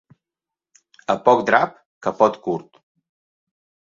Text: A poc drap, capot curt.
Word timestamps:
A 1.13 1.15
poc 1.27 1.43
drap, 1.49 1.75
capot 2.07 2.39
curt. 2.47 2.81